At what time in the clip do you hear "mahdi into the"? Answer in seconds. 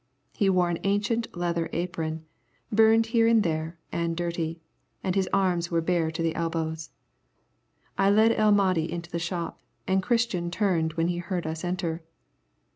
8.51-9.19